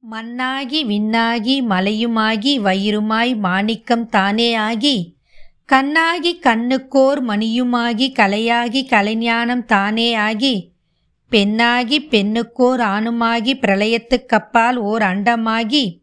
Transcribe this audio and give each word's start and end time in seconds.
மண்ணாகி 0.00 0.84
விண்ணாகி 0.84 1.62
மலையுமாகி 1.62 2.60
வயிறுமாய் 2.60 3.36
மாணிக்கம் 3.36 4.06
தானே 4.06 4.54
ஆகி 4.54 5.16
கண்ணாகி 5.64 6.38
கண்ணுக்கோர் 6.42 7.20
மணியுமாகி 7.28 8.12
கலையாகி 8.12 8.86
கலைஞானம் 8.86 9.64
தானே 9.64 10.14
ஆகி 10.14 10.72
பெண்ணாகி 11.28 12.06
பெண்ணுக்கோர் 12.10 12.80
ஆணுமாகி 12.80 13.54
பிரளயத்துக்கப்பால் 13.54 14.74
ஓர் 14.74 15.02
அண்டமாகி 15.02 16.00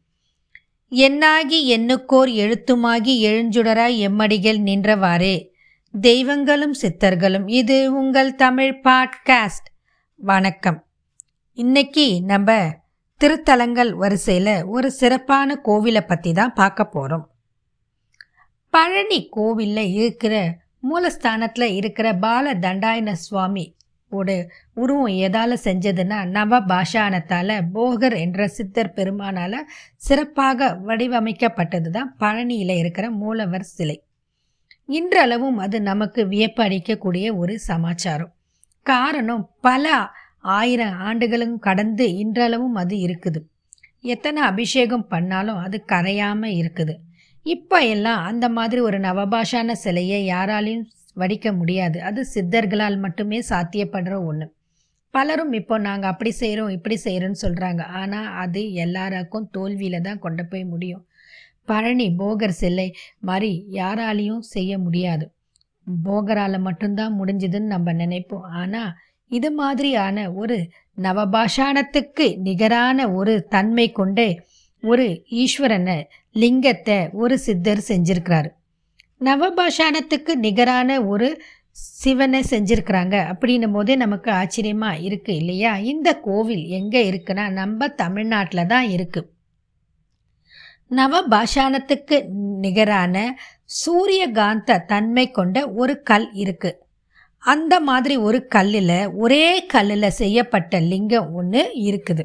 எண்ணாகி 0.89 1.77
எண்ணுக்கோர் 1.77 2.32
எழுத்துமாகி 2.36 3.14
எழுஞ்சுடராய் 3.21 3.98
எம்மடிகள் 3.98 4.59
நின்றவாறே. 4.59 5.48
தெய்வங்களும் 6.02 6.75
சித்தர்களும் 6.82 7.50
இது 7.50 7.98
உங்கள் 7.98 8.36
தமிழ் 8.36 8.82
பாட்காஸ்ட். 8.84 9.70
வணக்கம். 10.16 10.86
இன்னைக்கு 11.54 12.21
நம்ம 12.21 12.70
திருத்தலங்கள் 13.21 13.91
வரிசையில் 13.93 14.66
ஒரு 14.66 14.91
சிறப்பான 14.91 15.55
கோவிலை 15.66 16.02
பற்றி 16.08 16.31
தான் 16.34 16.53
பார்க்க 16.53 16.85
போகிறோம் 16.85 17.26
பழனி 18.73 19.20
கோவிலில் 19.31 19.94
இருக்கிற 19.94 20.34
மூலஸ்தானத்தில் 20.89 21.67
இருக்கிற 21.73 22.08
பால 22.16 22.53
தண்டாயன 22.55 23.12
சுவாமி 23.12 23.66
ஓட 24.12 24.30
உருவம் 24.73 25.13
எதால் 25.27 25.55
செஞ்சதுன்னா 25.63 26.17
நவ 26.25 26.59
பாஷானத்தால் 26.62 27.55
போகர் 27.73 28.16
என்ற 28.17 28.48
சித்தர் 28.48 28.94
பெருமானால் 28.94 29.58
சிறப்பாக 29.95 30.70
வடிவமைக்கப்பட்டது 30.88 31.89
தான் 31.89 32.11
பழனியில் 32.20 32.75
இருக்கிற 32.77 33.05
மூலவர் 33.11 33.67
சிலை. 33.75 33.97
இன்றளவும் 34.89 35.58
அது 35.58 35.77
நமக்கு 35.81 36.23
வியப்பளிக்கக்கூடிய 36.25 37.36
ஒரு 37.36 37.59
சமாச்சாரம். 37.59 38.31
காரணம் 38.86 39.44
பல 39.61 39.86
ஆயிரம் 40.58 40.95
ஆண்டுகளும் 41.08 41.55
கடந்து 41.67 42.05
இன்றளவும் 42.23 42.76
அது 42.81 42.95
இருக்குது. 43.05 43.40
எத்தனை 44.13 44.40
அபிஷேகம் 44.52 45.08
பண்ணாலும் 45.13 45.59
அது 45.66 45.77
கரையாமல் 45.91 46.58
இருக்குது. 46.62 46.95
இப்போ 47.45 47.78
எல்லாம் 47.94 48.22
அந்த 48.30 48.45
மாதிரி 48.58 48.81
ஒரு 48.81 48.97
நவபாஷான 49.00 49.72
சிலையை 49.86 50.19
யாராலையும் 50.34 50.86
வடிக்க 51.22 51.47
முடியாது. 51.59 51.97
அது 52.09 52.22
சித்தர்களால் 52.34 52.97
மட்டுமே 53.06 53.39
சாத்தியப்படுற 53.50 54.16
ஒன்று 54.30 54.47
பலரும் 55.14 55.53
இப்போ 55.59 55.75
நாங்கள் 55.88 56.11
அப்படி 56.11 56.31
செய்கிறோம் 56.39 56.72
இப்படி 56.75 56.95
செய்கிறோன்னு 57.03 57.41
சொல்கிறாங்க 57.44 57.81
ஆனால் 58.00 58.31
அது 58.44 58.62
எல்லாருக்கும் 58.86 59.45
தோல்வியில் 59.56 60.06
தான் 60.08 60.23
கொண்டு 60.25 60.44
போய் 60.45 60.66
முடியும். 60.72 61.03
பழனி 61.69 62.08
போகர் 62.22 62.59
சிலை 62.62 62.88
மாதிரி 63.28 63.52
யாராலையும் 63.80 64.44
செய்ய 64.53 64.78
முடியாது. 64.86 65.25
போகரால் 66.08 66.58
மட்டும்தான் 66.67 67.17
முடிஞ்சதுன்னு 67.19 67.73
நம்ம 67.75 67.94
நினைப்போம். 68.03 68.45
ஆனால் 68.62 68.91
இது 69.38 69.50
மாதிரியான 69.52 70.17
ஒரு 70.41 70.58
நவபாஷானத்துக்கு 70.97 72.25
நிகரான 72.47 73.08
ஒரு 73.17 73.33
தன்மை 73.55 73.88
கொண்டே 73.91 74.30
ஒரு 74.83 75.05
ஈஸ்வரனை 75.44 75.97
லிங்கத்தை 76.36 76.97
ஒரு 77.22 77.36
சித்தர் 77.39 77.81
செஞ்சிருக்கிறாரு. 77.89 78.50
நவபாஷாணத்துக்கு 79.22 80.33
நிகரான 80.45 80.89
ஒரு 81.11 81.28
சிவனை 82.00 82.41
செஞ்சுருக்கிறாங்க 82.50 83.16
அப்படின்னும் 83.31 83.75
போதே 83.75 83.95
நமக்கு 83.95 84.30
ஆச்சரியமாக 84.41 85.02
இருக்குது 85.08 85.39
இல்லையா? 85.41 85.72
இந்த 85.91 86.09
கோவில் 86.28 86.63
எங்கே 86.80 87.02
இருக்குன்னா 87.09 87.45
நம்ம 87.61 87.88
தமிழ்நாட்டில் 88.02 88.69
தான் 88.73 88.88
இருக்குது 88.95 89.30
நவபாஷானத்துக்கு 90.91 92.17
நிகரான 92.63 93.16
சூரியகாந்த 93.80 94.80
தன்மை 94.91 95.25
கொண்ட 95.31 95.58
ஒரு 95.81 95.94
கல் 96.09 96.28
இருக்குது 96.36 96.78
அந்த 97.45 97.73
மாதிரி 97.79 98.15
ஒரு 98.27 98.39
கல்லில் 98.47 98.97
ஒரே 99.23 99.65
கல்லில் 99.65 100.17
செய்யப்பட்ட 100.19 100.79
லிங்கம் 100.91 101.29
ஒன்று 101.33 101.61
இருக்குது. 101.89 102.23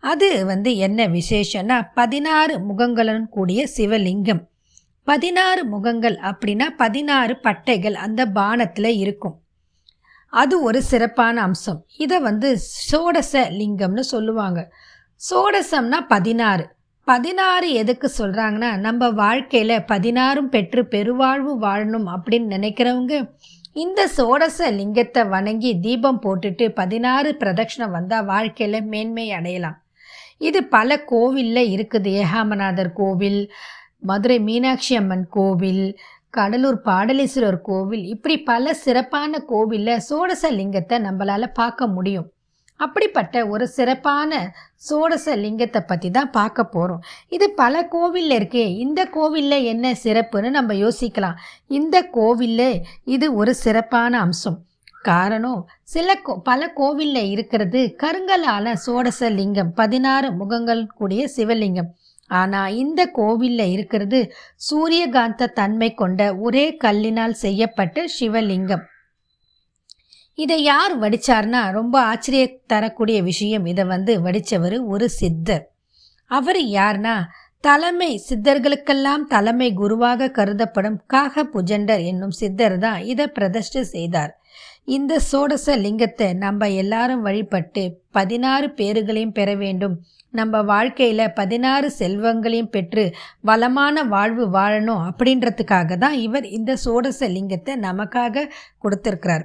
அது 0.00 0.28
வந்து 0.46 0.70
என்ன 0.86 1.06
விசேஷம்னா 1.06 1.76
பதினாறு 1.94 2.54
முகங்களுடன் 2.68 3.26
கூடிய 3.28 3.60
சிவலிங்கம். 3.76 4.42
பதினாறு 5.06 5.62
முகங்கள் 5.64 6.16
அப்படின்னா 6.30 6.66
பதினாறு 6.76 7.34
பட்டைகள் 7.42 7.96
அந்த 8.06 8.26
பானத்தில் 8.38 8.90
இருக்கும். 9.04 9.36
அது 10.32 10.62
ஒரு 10.62 10.80
சிறப்பான 10.82 11.42
அம்சம். 11.42 11.80
இதை 11.98 12.18
வந்து 12.18 12.48
சோடச 12.90 13.42
லிங்கம்னு 13.60 14.04
சொல்லுவாங்க. 14.14 14.60
சோடசம்னா 15.20 16.00
பதினாறு. 16.08 16.66
பதினாறு 17.08 17.68
எதுக்கு 17.72 18.08
சொல்கிறாங்கன்னா 18.18 18.70
நம்ம 18.78 19.10
வாழ்க்கையில் 19.22 19.84
பதினாறும் 19.84 20.48
பெற்று 20.48 20.82
பெருவாழ்வு 20.86 21.52
வாழணும் 21.60 22.08
அப்படின்னு 22.16 22.54
நினைக்கிறவங்க 22.56 23.14
இந்த 23.76 24.08
சோடச 24.16 24.68
லிங்கத்தை 24.70 25.22
வணங்கி 25.28 25.70
தீபம் 25.80 26.18
போட்டுட்டு 26.22 26.68
பதினாறு 26.68 27.36
பிரதட்சணம் 27.38 27.90
வந்தால் 27.90 28.24
வாழ்க்கையில் 28.24 28.84
மேன்மை 28.84 29.32
அடையலாம். 29.32 29.76
இது 30.38 30.64
பல 30.64 30.98
கோவிலில் 31.04 31.70
இருக்குது. 31.76 32.10
ஏகாமநாதர் 32.22 32.92
கோவில் 32.92 33.52
மதுரை 34.00 34.38
மீனாட்சி 34.40 34.96
அம்மன் 34.96 35.28
கோவில் 35.28 35.84
கடலூர் 36.30 36.80
பாடலீஸ்வரர் 36.84 37.60
கோவில். 37.60 38.04
இப்படி 38.04 38.42
பல 38.42 38.74
சிறப்பான 38.74 39.38
கோவிலில் 39.38 40.04
சோடச 40.08 40.50
லிங்கத்தை 40.50 40.98
நம்மளால் 40.98 41.54
பார்க்க 41.54 41.86
முடியும். 41.86 42.28
அப்படிப்பட்ட 42.84 43.34
ஒரு 43.52 43.64
சிறப்பான 43.76 44.40
சோடச 44.88 45.34
லிங்கத்தை 45.42 45.80
பற்றி 45.90 46.08
தான் 46.10 46.30
பார்க்க 46.38 46.64
போகிறோம் 46.74 47.02
இது 47.36 47.46
பல 47.60 47.82
கோவிலில் 47.94 48.36
இருக்கே 48.38 48.64
இந்த 48.84 49.00
கோவிலில் 49.16 49.66
என்ன 49.72 49.86
சிறப்புன்னு 50.04 50.50
நம்ம 50.58 50.74
யோசிக்கலாம். 50.84 51.38
இந்த 51.78 51.96
கோவிலில் 52.18 52.82
இது 53.14 53.28
ஒரு 53.40 53.54
சிறப்பான 53.64 54.12
அம்சம். 54.26 54.58
காரணம் 55.08 55.60
சில 55.92 56.14
கோ 56.24 56.32
பல 56.48 56.62
கோவிலில் 56.78 57.30
இருக்கிறது 57.34 57.80
கருங்கலான 58.02 58.74
சோடச 58.86 59.30
லிங்கம் 59.38 59.70
பதினாறு 59.80 60.28
முகங்கள் 60.40 60.82
கூடிய 60.98 61.22
சிவலிங்கம். 61.36 61.90
ஆனால் 62.30 62.74
இந்த 62.82 63.00
கோவிலில் 63.18 63.72
இருக்கிறது 63.74 64.18
சூரியகாந்த 64.68 65.52
தன்மை 65.60 65.90
கொண்ட 66.00 66.20
ஒரே 66.46 66.66
கல்லினால் 66.84 67.40
செய்யப்பட்ட 67.44 68.04
சிவலிங்கம். 68.18 68.84
இதை 70.42 70.58
யார் 70.62 70.92
வடிச்சார்னா 71.02 71.60
ரொம்ப 71.78 71.94
ஆச்சரிய 72.10 72.44
தரக்கூடிய 72.72 73.18
விஷயம். 73.30 73.64
இதை 73.72 73.84
வந்து 73.94 74.12
வடித்தவர் 74.26 74.76
ஒரு 74.94 75.06
சித்தர். 75.20 75.64
அவர் 76.30 76.60
யார்னா 76.78 77.14
தலைமை 77.66 78.10
சித்தர்களுக்கெல்லாம் 78.28 79.24
தலைமை 79.32 79.68
குருவாக 79.80 80.30
கருதப்படும் 80.38 80.98
காக 81.06 81.44
புஜண்டர் 81.54 82.02
என்னும் 82.10 82.36
சித்தர் 82.40 82.76
தான் 82.84 83.00
இதை 83.12 83.26
பிரதிஷ்டை 83.38 83.82
செய்தார். 83.94 84.32
இந்த 84.96 85.12
சோடச 85.30 85.76
லிங்கத்தை 85.84 86.28
நம்ம 86.44 86.68
எல்லாரும் 86.82 87.24
வழிபட்டு 87.26 87.82
பதினாறு 88.10 88.66
பேறுகளையும் 88.78 89.36
பெற 89.38 89.50
வேண்டும். 89.64 89.96
நம்ம 90.34 90.62
வாழ்க்கையில் 90.72 91.34
பதினாறு 91.38 91.88
செல்வங்களையும் 91.98 92.72
பெற்று 92.74 93.04
வளமான 93.48 94.02
வாழ்வு 94.14 94.44
வாழணும் 94.56 95.04
அப்படின்றதுக்காக 95.08 95.96
தான் 96.04 96.16
இவர் 96.26 96.46
இந்த 96.58 96.74
சோடச 96.84 97.28
லிங்கத்தை 97.36 97.74
நமக்காக 97.88 98.44
கொடுத்துருக்கிறார். 98.84 99.44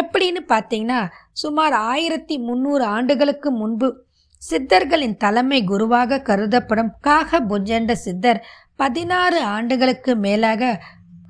எப்படின்னு 0.00 0.40
பார்த்தீங்கன்னா 0.48 1.10
சுமார் 1.32 1.72
ஆயிரத்தி 1.72 2.38
முந்நூறு 2.38 2.84
ஆண்டுகளுக்கு 2.84 3.50
முன்பு 3.50 4.04
சித்தர்களின் 4.50 5.16
தலைமை 5.16 5.64
குருவாக 5.64 6.20
கருதப்படும் 6.20 6.92
காக 7.00 7.40
புஜண்ட 7.40 7.92
சித்தர் 7.92 8.44
பதினாறு 8.76 9.40
ஆண்டுகளுக்கு 9.40 10.16
மேலாக 10.16 10.80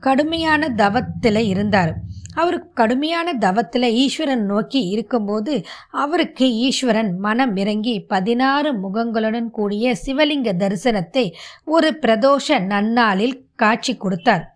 கடுமையான 0.01 0.69
தவத்தில் 0.69 1.43
இருந்தார். 1.47 1.95
அவர் 2.35 2.73
கடுமையான 2.73 3.33
தவத்தில் 3.33 3.83
ஈஸ்வரன் 3.83 4.47
நோக்கி 4.47 4.81
இருக்கும்போது 4.89 5.65
அவருக்கு 5.91 6.47
ஈஸ்வரன் 6.55 7.19
மனம் 7.19 7.57
இறங்கி 7.57 8.01
பதினாறு 8.01 8.73
முகங்களுடன் 8.73 9.51
கூடிய 9.51 9.95
சிவலிங்க 10.07 10.53
தரிசனத்தை 10.63 11.33
ஒரு 11.65 11.99
பிரதோஷ 12.01 12.59
நன்னாளில் 12.73 13.37
காட்சி 13.57 13.97
கொடுத்தார். 13.97 14.52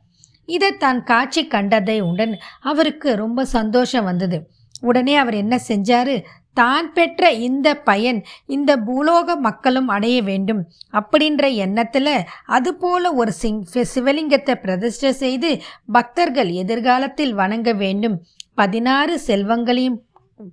இதை 0.47 0.71
தான் 0.77 0.99
காட்சி 1.03 1.43
கண்டதை 1.47 1.99
உடன் 2.11 2.34
அவருக்கு 2.71 3.09
ரொம்ப 3.17 3.45
சந்தோஷம் 3.57 4.09
வந்தது. 4.11 4.39
உடனே 4.83 5.15
அவர் 5.17 5.37
என்ன 5.43 5.55
செஞ்சாரு? 5.69 6.17
தான் 6.55 6.87
பெற்ற 6.97 7.31
இந்த 7.47 7.69
பயன் 7.89 8.19
இந்த 8.47 8.71
பூலோக 8.87 9.37
மக்களும் 9.47 9.89
அடைய 9.89 10.19
வேண்டும். 10.23 10.60
அப்படின்ற 10.93 11.47
எண்ணத்தில் 11.65 12.13
அதுபோல 12.57 13.13
ஒரு 13.15 13.33
சிங் 13.33 13.63
சிவலிங்கத்தை 13.95 14.54
பிரதிஷ்டை 14.65 15.13
செய்து 15.22 15.51
பக்தர்கள் 15.87 16.51
எதிர்காலத்தில் 16.63 17.34
வணங்க 17.34 17.72
வேண்டும். 17.84 18.16
பதினாறு 18.54 19.16
செல்வங்களையும் 19.28 20.01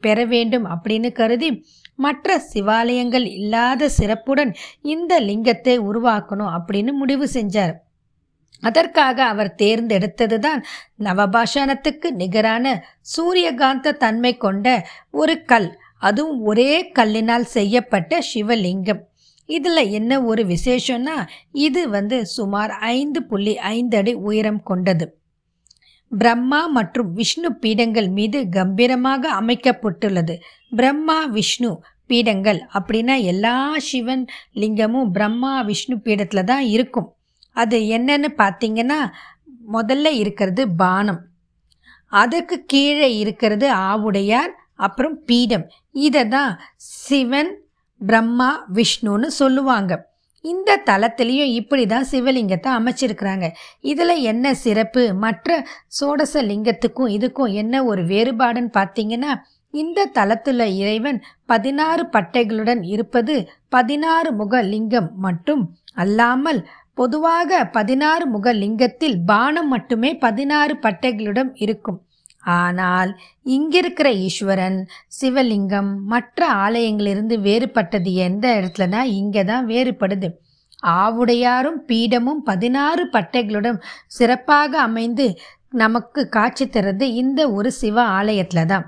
பெற 0.01 0.19
வேண்டும் 0.25 0.65
அப்படின்னு 0.73 1.09
கருதி 1.13 1.49
மற்ற 1.95 2.37
சிவாலயங்கள் 2.53 3.25
இல்லாத 3.37 3.89
சிறப்புடன் 3.97 4.51
இந்த 4.93 5.13
லிங்கத்தை 5.19 5.75
உருவாக்கணும் 5.89 6.53
அப்படின்னு 6.57 6.91
முடிவு 7.01 7.25
செஞ்சார். 7.33 7.73
அதற்காக 8.67 9.17
அவர் 9.31 9.51
தேர்ந்தெடுத்தது 9.61 10.37
தான் 10.39 10.61
நவபாஷானத்துக்கு 11.05 12.09
நிகரான 12.21 12.75
சூரியகாந்த 13.15 13.97
தன்மை 14.03 14.33
கொண்ட 14.37 14.67
ஒரு 15.21 15.35
கல். 15.51 15.69
அதுவும் 15.97 16.39
ஒரே 16.41 16.71
கல்லினால் 16.99 17.45
செய்யப்பட்ட 17.55 18.21
சிவலிங்கம். 18.33 19.01
இதில் 19.49 19.89
என்ன 19.99 20.11
ஒரு 20.23 20.43
விசேஷம்னா 20.51 21.15
இது 21.51 21.81
வந்து 21.89 22.17
சுமார் 22.25 22.71
ஐந்து 22.71 23.19
புள்ளி 23.23 23.53
ஐந்து 23.57 23.97
அடி 23.97 24.13
உயரம் 24.29 24.61
கொண்டது. 24.63 25.05
பிரம்மா 26.11 26.59
மற்றும் 26.67 27.09
விஷ்ணு 27.13 27.49
பீடங்கள் 27.63 28.09
மீது 28.09 28.39
கம்பீரமாக 28.49 29.29
அமைக்கப்பட்டுள்ளது. 29.41 30.35
பிரம்மா 30.69 31.17
விஷ்ணு 31.37 31.71
பீடங்கள் 32.09 32.59
அப்படின்னா 32.77 33.15
எல்லா 33.31 33.55
சிவன் 33.89 34.23
லிங்கமும் 34.61 35.11
பிரம்மா 35.17 35.53
விஷ்ணு 35.61 35.95
பீடத்தில் 35.99 36.49
தான் 36.51 36.65
இருக்கும். 36.75 37.09
அது 37.55 37.77
என்னன்னு 37.97 38.29
பார்த்தீங்கன்னா 38.37 38.99
முதல்ல 39.67 40.07
இருக்கிறது 40.21 40.63
பானம். 40.75 41.21
அதுக்கு 42.11 42.55
கீழே 42.65 43.09
இருக்கிறது 43.17 43.67
ஆவுடையார் 43.89 44.51
அப்புறம் 44.75 45.15
பீடம். 45.25 45.65
இதை 46.05 46.23
தான் 46.27 46.51
சிவன் 47.03 47.51
பிரம்மா 48.01 48.49
விஷ்ணுன்னு 48.73 49.29
சொல்லுவாங்க. 49.41 49.93
இந்த 50.45 50.79
தலத்திலையும் 50.89 51.51
இப்படி 51.51 51.83
தான் 51.85 52.07
சிவலிங்கத்தை 52.11 52.69
அமைச்சிருக்கிறாங்க. 52.79 53.45
இதில் 53.81 54.15
என்ன 54.31 54.53
சிறப்பு? 54.63 55.03
மற்ற 55.15 55.49
சோடச 55.99 56.41
லிங்கத்துக்கும் 56.41 57.13
இதுக்கும் 57.17 57.53
என்ன 57.53 57.83
ஒரு 57.85 58.01
வேறுபாடுன்னு 58.05 58.71
பார்த்தீங்கன்னா 58.79 59.33
இந்த 59.73 60.09
தலத்தில் 60.17 60.65
இறைவன் 60.81 61.19
பதினாறு 61.45 62.03
பட்டைகளுடன் 62.15 62.81
இருப்பது 62.93 63.35
பதினாறு 63.69 64.31
முக 64.33 64.61
லிங்கம் 64.63 65.09
மட்டும் 65.17 65.63
அல்லாமல் 65.95 66.59
பொதுவாக 66.97 67.51
பதினாறு 67.77 68.25
முக 68.25 68.53
லிங்கத்தில் 68.53 69.17
பானம் 69.25 69.69
மட்டுமே 69.73 70.09
பதினாறு 70.25 70.73
பட்டைகளுடன் 70.85 71.51
இருக்கும். 71.65 71.99
ஆனால் 72.57 73.11
இங்கிருக்கிற 73.55 74.07
ஈஸ்வரன் 74.27 74.79
சிவலிங்கம் 75.19 75.91
மற்ற 76.13 76.39
ஆலயங்களிலிருந்து 76.65 77.35
வேறுபட்டது 77.47 78.11
எந்த 78.27 78.45
இடத்துலனா 78.59 79.01
இங்கே 79.19 79.43
தான் 79.51 79.65
வேறுபடுது. 79.65 80.29
ஆவுடையாரும் 81.01 81.79
பீடமும் 81.89 82.41
பதினாறு 82.49 83.03
பட்டைகளுடன் 83.15 83.77
சிறப்பாக 84.07 84.71
அமைந்து 84.87 85.27
நமக்கு 85.83 86.21
காட்சி 86.29 86.65
தரது 86.67 87.05
இந்த 87.21 87.41
ஒரு 87.51 87.69
சிவ 87.81 87.97
ஆலயத்தில் 88.17 88.69
தான் 88.73 88.85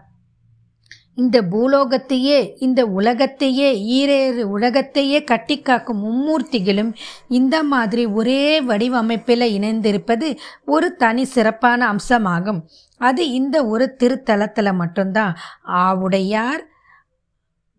இந்த 1.15 1.41
பூலோகத்தையே 1.41 2.37
இந்த 2.59 2.85
உலகத்தையே 2.85 3.67
ஈரேறு 3.97 4.43
உலகத்தையே 4.55 5.23
கட்டி 5.23 5.61
காக்கும் 5.61 6.01
மும்மூர்த்திகளும் 6.05 6.91
இந்த 7.27 7.63
மாதிரி 7.63 8.05
ஒரே 8.05 8.61
வடிவமைப்பில் 8.61 9.45
இணைந்திருப்பது 9.57 10.37
ஒரு 10.65 10.95
தனி 10.95 11.23
சிறப்பான 11.23 11.95
அம்சமாகும். 11.95 12.61
அது 12.97 13.29
இந்த 13.31 13.65
ஒரு 13.67 13.95
திருத்தலத்தில் 14.03 14.75
மட்டும்தான். 14.75 15.35
ஆவுடையார் 15.65 16.63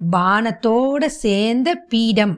பானத்தோட 0.00 1.06
சேர்ந்த 1.06 1.75
பீடம். 1.75 2.35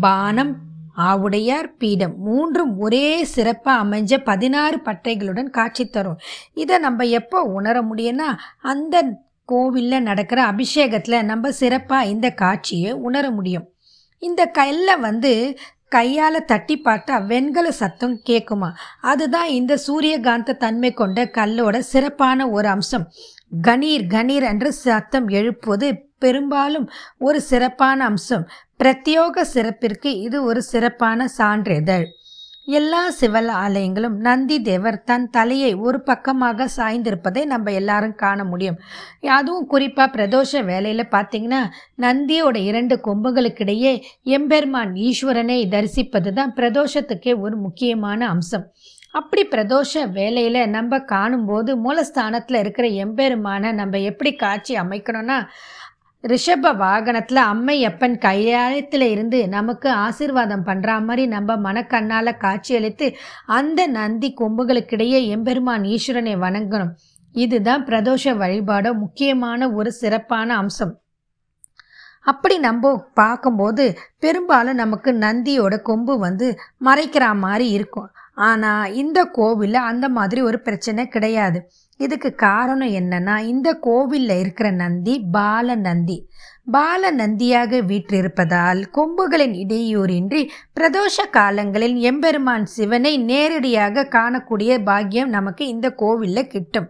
பானம் 0.00 0.52
ஆவுடையார் 0.96 1.68
பீடம். 1.78 2.14
மூன்றும் 2.18 2.78
ஒரே 2.78 3.24
சிறப்பாக 3.24 3.82
அமைஞ்ச 3.84 4.18
பதினாறு 4.24 4.78
பட்டைகளுடன் 4.84 5.50
காட்சி 5.50 5.84
தரும். 5.86 6.18
இதை 6.54 6.78
நம்ம 6.78 7.04
எப்போ 7.04 7.42
உணர 7.42 7.82
முடியும்னா 7.82 8.30
அந்த 8.60 8.96
கோவிலில் 9.44 10.02
நடக்கிற 10.02 10.40
அபிஷேகத்தில் 10.52 11.22
நம்ம 11.22 11.52
சிறப்பாக 11.52 12.06
இந்த 12.06 12.30
காட்சியை 12.30 12.92
உணர 12.92 13.30
முடியும். 13.30 13.66
இந்த 14.18 14.46
கல்லை 14.46 14.96
வந்து 14.96 15.58
கையால் 15.88 16.44
தட்டி 16.44 16.80
பார்த்தா 16.84 17.26
வெண்கல 17.26 17.70
சத்தம் 17.70 18.20
கேட்குமா 18.26 18.70
அதுதான் 19.00 19.48
இந்த 19.48 19.78
சூரியகாந்த 19.86 20.56
தன்மை 20.56 20.92
கொண்ட 20.92 21.24
கல்லோட 21.24 21.78
சிறப்பான 21.78 22.48
ஒரு 22.50 22.68
அம்சம். 22.68 23.10
கணீர் 23.62 24.04
கணீர் 24.14 24.42
என்று 24.42 24.72
சத்தம் 24.72 25.28
எழுப்புவது 25.28 25.88
பெரும்பாலும் 26.18 26.90
ஒரு 27.18 27.40
சிறப்பான 27.40 28.04
அம்சம். 28.04 28.48
பிரத்யோக 28.78 29.44
சிறப்பிற்கு 29.54 30.06
இது 30.06 30.44
ஒரு 30.44 30.62
சிறப்பான 30.62 31.28
சான்றிதழ். 31.28 32.06
எல்லா 32.68 33.00
சிவல் 33.10 33.48
ஆலயங்களும் 33.62 34.16
நந்தி 34.16 34.56
தேவர் 34.62 34.98
தன் 35.04 35.24
தலையை 35.30 35.70
ஒரு 35.74 35.98
பக்கமாக 36.00 36.66
சாய்ந்திருப்பதை 36.76 37.42
நம்ம 37.44 37.72
எல்லாரும் 37.72 38.14
காண 38.14 38.44
முடியும். 38.44 38.78
அதுவும் 39.28 39.66
குறிப்பாக 39.66 40.08
பிரதோஷ 40.16 40.62
வேலையில் 40.64 41.12
பார்த்தீங்கன்னா 41.14 41.62
நந்தியோட 41.98 42.56
இரண்டு 42.70 42.96
கொம்புகளுக்கிடையே 43.06 43.94
எம்பெருமான் 44.36 44.94
ஈஸ்வரனை 45.08 45.58
தரிசிப்பது 45.68 46.32
தான் 46.32 46.54
பிரதோஷத்துக்கே 46.56 47.34
ஒரு 47.40 47.56
முக்கியமான 47.56 48.28
அம்சம். 48.28 48.66
அப்படி 49.10 49.42
பிரதோஷ 49.50 50.02
வேலையில் 50.10 50.70
நம்ம 50.70 50.98
காணும்போது 51.04 51.70
மூலஸ்தானத்தில் 51.84 52.58
இருக்கிற 52.60 52.86
எம்பெருமானை 53.04 53.70
நம்ம 53.72 53.98
எப்படி 54.10 54.30
காட்சி 54.36 54.74
அமைக்கணும்னா 54.76 55.38
ரிஷப 56.28 56.76
வாகனத்தில் 56.76 57.40
அம்மை 57.42 57.84
அப்பன் 57.84 58.18
கையாயத்தில் 58.18 59.06
இருந்து 59.10 59.48
நமக்கு 59.48 59.90
ஆசீர்வாதம் 59.90 60.66
பண்ணுற 60.66 60.90
மாதிரி 61.02 61.26
நம்ம 61.26 61.56
மனக்கண்ணால் 61.56 62.36
காட்சியளித்து 62.36 63.06
அந்த 63.46 63.86
நந்தி 63.86 64.34
கொம்புகளுக்கிடையே 64.40 65.20
எம்பெருமான் 65.26 65.82
ஈஸ்வரனை 65.82 66.34
வணங்கணும். 66.44 66.92
இதுதான் 67.34 67.84
பிரதோஷ 67.84 68.34
வழிபாட 68.42 68.86
முக்கியமான 68.98 69.70
ஒரு 69.72 69.92
சிறப்பான 69.92 70.56
அம்சம். 70.56 70.94
அப்படி 72.22 72.58
நம்ம 72.58 73.04
பார்க்கும்போது 73.14 73.84
பெரும்பாலும் 74.18 74.74
நமக்கு 74.74 75.12
நந்தியோட 75.12 75.82
கொம்பு 75.82 76.18
வந்து 76.18 76.48
மறைக்கிற 76.84 77.34
மாதிரி 77.34 77.68
இருக்கும். 77.68 78.10
ஆனால் 78.34 78.94
இந்த 78.94 79.24
கோவிலில் 79.24 79.74
அந்த 79.74 80.08
மாதிரி 80.08 80.42
ஒரு 80.42 80.60
பிரச்சனை 80.60 81.08
கிடையாது. 81.08 81.70
இதுக்கு 81.96 82.34
காரணம் 82.34 82.88
என்னன்னா 82.88 83.38
இந்த 83.38 83.74
கோவிலில் 83.74 84.38
இருக்கிற 84.38 84.70
நந்தி 84.70 85.24
பால 85.30 85.74
நந்தி 85.74 86.28
பால 86.64 87.12
நந்தியாக 87.12 87.80
வீற்றிருப்பதால் 87.80 88.84
கொம்புகளின் 88.92 89.52
இடையூறின்றி 89.52 90.48
பிரதோஷ 90.80 91.30
காலங்களில் 91.30 91.96
எம்பெருமான் 91.96 92.66
சிவனை 92.66 93.18
நேரடியாக 93.18 94.04
காணக்கூடிய 94.04 94.84
பாக்கியம் 94.84 95.28
நமக்கு 95.28 95.66
இந்த 95.66 95.90
கோவிலில் 95.90 96.46
கிட்டும். 96.46 96.88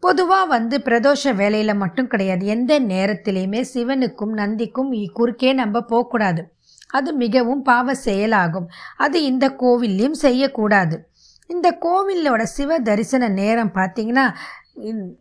பொதுவாக 0.00 0.46
வந்து 0.46 0.78
பிரதோஷ 0.78 1.34
வேலையில் 1.34 1.74
மட்டும் 1.74 2.06
கிடையாது. 2.06 2.46
எந்த 2.46 2.80
நேரத்திலையுமே 2.80 3.64
சிவனுக்கும் 3.74 4.34
நந்திக்கும் 4.34 4.92
குறுக்கே 5.12 5.52
நம்ம 5.52 5.80
போகக்கூடாது. 5.80 6.55
அது 6.86 7.12
மிகவும் 7.12 7.62
பாவ 7.62 7.94
செயலாகும். 7.94 8.68
அது 8.96 9.24
இந்த 9.24 9.48
கோவில்லையும் 9.48 10.18
செய்யக்கூடாது. 10.24 11.08
இந்த 11.46 11.78
கோவிலோட 11.80 12.42
சிவ 12.42 12.78
தரிசன 12.78 13.28
நேரம் 13.28 13.72
பார்த்தீங்கன்னா 13.74 14.34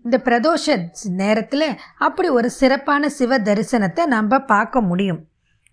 இந்த 0.03 0.17
பிரதோஷ 0.23 0.75
நேரத்தில் 1.03 1.67
அப்படி 1.97 2.29
ஒரு 2.29 2.49
சிறப்பான 2.49 3.09
சிவ 3.09 3.37
தரிசனத்தை 3.39 4.05
நம்ம 4.05 4.39
பார்க்க 4.39 4.81
முடியும். 4.81 5.27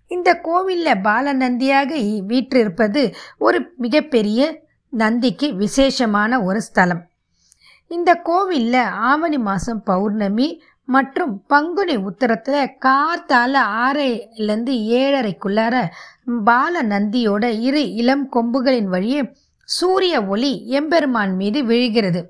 இந்த 0.07 0.41
கோவிலில் 0.41 1.03
பாலநந்தியாக 1.03 1.91
வீற்றிருப்பது 2.27 3.15
ஒரு 3.39 3.75
மிகப்பெரிய 3.77 4.69
நந்திக்கு 4.89 5.55
விசேஷமான 5.55 6.43
ஒரு 6.43 6.61
ஸ்தலம். 6.61 7.03
இந்த 7.87 8.15
கோவிலில் 8.15 8.83
ஆவணி 8.83 9.39
மாதம் 9.39 9.83
பௌர்ணமி 9.83 10.63
மற்றும் 10.89 11.45
பங்குனி 11.47 11.97
உத்தரத்தில் 11.97 12.73
காத்தால 12.87 13.55
ஆறையிலேருந்து 13.85 14.75
ஏழரைக்குள்ளார 15.01 15.75
பால 16.45 16.83
நந்தியோட 16.83 17.45
இரு 17.61 17.83
இளம் 17.95 18.29
கொம்புகளின் 18.33 18.85
வழியே 18.85 19.23
சூரிய 19.69 20.15
ஒளி 20.27 20.53
எம்பெருமான் 20.67 21.35
மீது 21.37 21.65
விழுகிறது. 21.65 22.21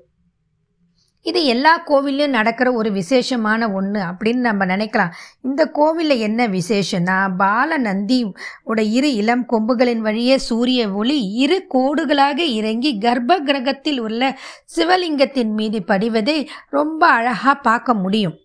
இது 1.23 1.45
எல்லா 1.45 1.83
கோவில்லையும் 1.87 2.35
நடக்கிற 2.37 2.71
ஒரு 2.71 2.91
விசேஷமான 2.91 3.71
ஒன்று 3.71 3.99
அப்படின்னு 4.01 4.41
நம்ம 4.47 4.65
நினைக்கலாம். 4.65 5.13
இந்த 5.41 5.65
கோவிலில் 5.65 6.23
என்ன 6.27 6.47
விசேஷம்னா 6.47 7.17
பால 7.37 7.77
நந்தி 7.77 8.19
உட 8.65 8.79
இரு 8.97 9.13
இளம் 9.13 9.45
கொம்புகளின் 9.45 10.03
வழியே 10.07 10.37
சூரிய 10.37 10.89
ஒளி 10.91 11.19
இரு 11.43 11.67
கோடுகளாக 11.73 12.37
இறங்கி 12.37 12.97
கர்ப்ப 12.97 13.39
கிரகத்தில் 13.39 13.99
உள்ள 13.99 14.37
சிவலிங்கத்தின் 14.75 15.53
மீது 15.53 15.83
படிவதை 15.83 16.49
ரொம்ப 16.69 17.07
அழகாக 17.07 17.55
பார்க்க 17.59 17.93
முடியும். 17.93 18.35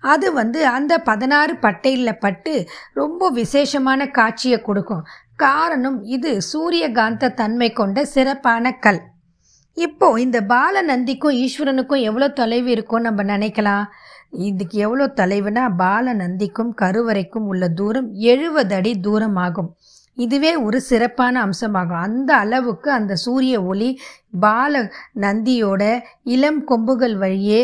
அது 0.00 0.32
வந்து 0.32 0.66
அந்த 0.66 0.92
பதினாறு 0.98 1.54
பட்டையில் 1.54 2.20
பட்டு 2.20 2.54
ரொம்ப 2.92 3.30
விசேஷமான 3.30 4.10
காட்சியை 4.10 4.60
கொடுக்கும். 4.62 5.06
காரணம் 5.36 6.02
இது 6.16 6.38
சூரியகாந்த 6.52 7.34
தன்மை 7.34 7.72
கொண்ட 7.72 8.04
சிறப்பான 8.04 8.72
கல். 8.72 9.02
இப்போ 9.76 10.20
இந்த 10.20 10.38
பால 10.40 10.82
நந்திக்கும் 10.82 11.36
ஈஸ்வரனுக்கும் 11.44 12.02
எவ்வளோ 12.02 12.28
தொலைவு 12.28 12.70
இருக்கும் 12.70 13.00
நம்ம 13.00 13.22
நினைக்கலாம்? 13.22 13.84
இதுக்கு 14.48 14.78
எவ்வளோ 14.78 15.06
தொலைவுனா 15.16 15.64
பால 15.76 16.14
நந்திக்கும் 16.14 16.70
கருவறைக்கும் 16.82 17.48
உள்ள 17.52 17.68
தூரம் 17.68 18.08
எழுபது 18.12 18.74
அடி 18.74 18.92
தூரம் 19.00 19.36
ஆகும் 19.36 19.70
இதுவே 20.18 20.56
ஒரு 20.56 20.80
சிறப்பான 20.80 21.34
அம்சமாகும். 21.46 22.02
அந்த 22.08 22.30
அளவுக்கு 22.36 22.88
அந்த 22.92 23.14
சூரிய 23.14 23.54
ஒளி 23.62 23.90
பால 24.40 24.82
நந்தியோட 25.20 25.82
இளம் 26.34 26.64
கொம்புகள் 26.64 27.16
வழியே 27.16 27.60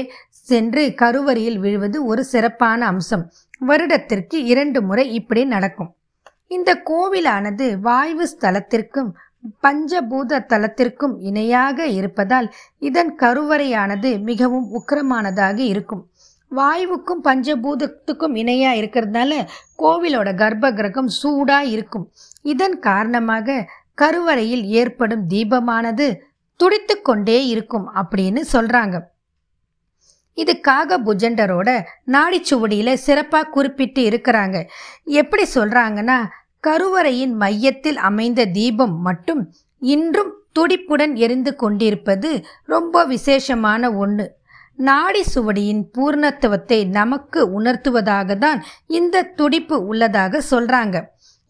சென்று 0.50 0.84
கருவறையில் 0.94 1.58
விழுவது 1.58 1.98
ஒரு 2.06 2.24
சிறப்பான 2.24 2.86
அம்சம். 2.86 3.24
வருடத்திற்கு 3.58 4.36
இரண்டு 4.44 4.82
முறை 4.82 5.04
இப்படி 5.12 5.44
நடக்கும். 5.44 5.90
இந்த 6.46 6.70
கோவிலானது 6.90 7.66
வாயு 7.80 8.28
ஸ்தலத்திற்கும் 8.32 9.10
பஞ்சபூத 9.62 10.40
தலத்திற்கும் 10.52 11.14
இணையாக 11.18 11.86
இருப்பதால் 11.86 12.48
இதன் 12.78 13.12
கருவறையானது 13.20 14.10
மிகவும் 14.22 14.66
உக்கிரமானதாக 14.78 15.58
இருக்கும். 15.72 16.02
வாயுவுக்கும் 16.52 17.22
பஞ்சபூதத்துக்கும் 17.24 18.34
இணையாக 18.34 18.78
இருக்கிறதுனால 18.80 19.32
கோவிலோட 19.78 20.28
கர்ப்ப 20.34 20.72
கிரகம் 20.72 21.10
சூடாக 21.20 21.70
இருக்கும். 21.74 22.06
இதன் 22.42 22.78
காரணமாக 22.78 23.68
கருவறையில் 23.94 24.64
ஏற்படும் 24.80 25.24
தீபமானது 25.28 26.08
துடித்து 26.60 26.94
கொண்டே 27.02 27.38
இருக்கும் 27.46 27.86
அப்படின்னு 27.94 28.40
சொல்கிறாங்க 28.52 28.96
இது 30.34 30.52
காக 30.60 30.98
புஜண்டரோட 30.98 31.70
நாடிச்சுவடியில் 32.12 33.00
சிறப்பாக 33.06 33.50
குறிப்பிட்டு 33.50 34.02
இருக்கிறாங்க. 34.10 34.56
எப்படி 35.04 35.44
சொல்கிறாங்கன்னா 35.54 36.18
கருவறையின் 36.64 37.34
மையத்தில் 37.34 37.98
அமைந்த 38.08 38.40
தீபம் 38.46 38.96
மட்டும் 39.00 39.42
இன்றும் 39.82 40.32
துடிப்புடன் 40.52 41.14
எரிந்து 41.14 41.52
கொண்டிருப்பது 41.56 42.30
ரொம்ப 42.64 43.04
விசேஷமான 43.04 43.92
ஒன்று 43.94 44.26
நாடி 44.78 45.22
சுவடியின் 45.34 45.80
பூர்ணத்துவத்தை 45.94 46.78
நமக்கு 46.90 47.40
உணர்த்துவதாக 47.60 48.36
தான் 48.38 48.60
இந்த 48.86 49.22
துடிப்பு 49.22 49.86
உள்ளதாக 49.86 50.42
சொல்கிறாங்க 50.50 50.98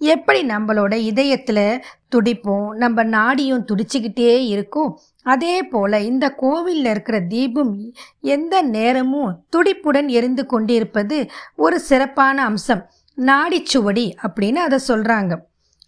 எப்படி 0.01 0.41
நம்மளோட 0.45 0.95
இதயத்தில் 1.11 1.65
துடிப்பும் 2.09 2.69
நம்ம 2.83 3.05
நாடியும் 3.05 3.67
துடிச்சுக்கிட்டே 3.71 4.31
இருக்கும்? 4.47 4.91
அதே 5.27 5.57
போல் 5.63 5.97
இந்த 6.03 6.27
கோவிலில் 6.35 6.85
இருக்கிற 6.85 7.17
தீபம் 7.21 7.75
எந்த 8.21 8.63
நேரமும் 8.63 9.33
துடிப்புடன் 9.57 10.09
எரிந்து 10.09 10.47
கொண்டிருப்பது 10.47 11.19
ஒரு 11.57 11.79
சிறப்பான 11.81 12.37
அம்சம். 12.45 12.83
நாடிச்சுவடி 13.27 14.07
அப்படின்னு 14.23 14.61
அதை 14.61 14.79
சொல்கிறாங்க 14.89 15.35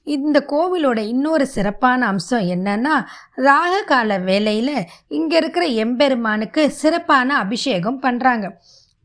இந்த 0.07 0.39
கோவிலோட 0.51 1.01
இன்னொரு 1.07 1.45
சிறப்பான 1.47 2.07
அம்சம் 2.07 2.47
என்னன்னா 2.55 2.95
ராக 3.41 3.75
கால 3.83 4.19
வேலையில் 4.21 4.77
இங்கே 5.09 5.37
இருக்கிற 5.37 5.65
எம்பெருமானுக்கு 5.85 6.63
சிறப்பான 6.81 7.37
அபிஷேகம் 7.37 8.03
பண்ணுறாங்க 8.03 8.49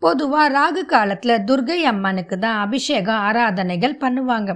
பொதுவாக 0.02 0.54
ராகு 0.54 0.82
காலத்தில் 0.86 1.44
துர்கை 1.46 1.78
அம்மனுக்கு 1.84 2.36
தான் 2.40 2.58
அபிஷேகம் 2.60 3.22
ஆராதனைகள் 3.22 4.02
பண்ணுவாங்க. 4.02 4.52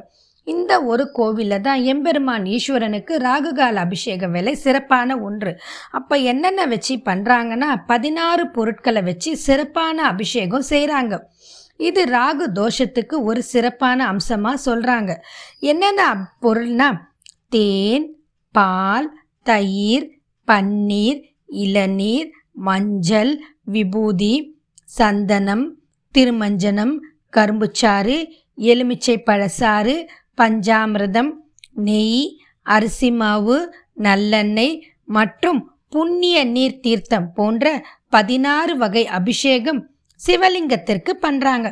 இந்த 0.47 0.71
ஒரு 0.83 1.03
கோவிலில் 1.11 1.63
தான் 1.63 1.81
எம்பெருமான் 1.83 2.45
ஈஸ்வரனுக்கு 2.45 3.13
ராகுகால 3.23 3.81
அபிஷேக 3.85 4.27
வேலை 4.27 4.53
சிறப்பான 4.55 5.17
ஒன்று. 5.19 5.51
அப்போ 5.91 6.15
என்னென்ன 6.31 6.65
வச்சு 6.65 6.95
பண்ணுறாங்கன்னா 7.05 7.69
பதினாறு 7.87 8.45
பொருட்களை 8.49 9.01
வச்சு 9.01 9.31
சிறப்பான 9.47 10.03
அபிஷேகம் 10.03 10.69
செய்கிறாங்க 10.69 11.17
இது 11.81 12.01
ராகு 12.11 12.45
தோஷத்துக்கு 12.53 13.15
ஒரு 13.23 13.41
சிறப்பான 13.43 13.99
அம்சமாக 14.07 14.63
சொல்கிறாங்க 14.65 15.11
என்னென்ன 15.63 16.03
பொருள்னா 16.41 16.89
தேன் 17.49 18.05
பால் 18.55 19.07
தயிர் 19.45 20.07
பன்னீர் 20.47 21.19
இளநீர் 21.59 22.29
மஞ்சள் 22.65 23.33
விபூதி 23.67 24.33
சந்தனம் 24.89 25.65
திருமஞ்சனம் 26.15 26.93
கரும்புச்சாறு 27.33 28.17
எலுமிச்சை 28.65 29.15
பழசாறு 29.27 29.95
பஞ்சாமிர்தம் 30.37 31.31
நெய் 31.85 32.23
அரிசி 32.65 33.09
மாவு 33.13 33.57
நல்லெண்ணெய் 33.97 34.75
மற்றும் 35.07 35.59
புண்ணிய 35.93 36.37
நீர் 36.45 36.81
தீர்த்தம் 36.81 37.29
போன்ற 37.33 37.65
பதினாறு 38.09 38.73
வகை 38.77 39.03
அபிஷேகம் 39.17 39.81
சிவலிங்கத்திற்கு 40.25 41.11
பண்ணுறாங்க 41.21 41.67